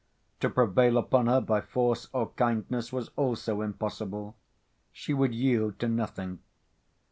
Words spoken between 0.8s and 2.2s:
upon her by force